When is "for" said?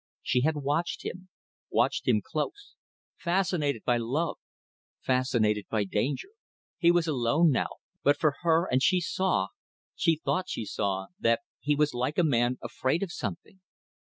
8.17-8.37